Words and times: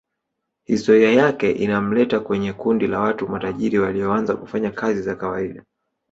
Historia 0.65 1.11
yake 1.11 1.51
inamleta 1.51 2.19
kwenye 2.19 2.53
kundi 2.53 2.87
la 2.87 2.99
watu 2.99 3.27
matajiri 3.27 3.79
walioanza 3.79 4.35
kufanya 4.35 4.71
kazi 4.71 5.01
za 5.01 5.15
kawaida 5.15 5.63